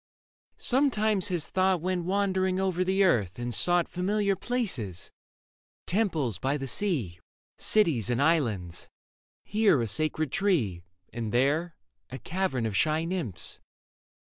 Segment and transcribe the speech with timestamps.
[0.57, 5.11] Sometimes his thought Went wandering over the earth and sought Familiar places—
[5.85, 7.19] temples by the sea,
[7.59, 8.89] Cities and islands;
[9.43, 10.81] here a sacred tree
[11.13, 11.75] And there
[12.09, 13.59] a cavern of shy nymphs.